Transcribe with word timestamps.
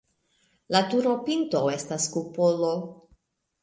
La 0.77 0.81
turopinto 0.95 1.63
estas 1.77 2.11
kupolo. 2.19 2.77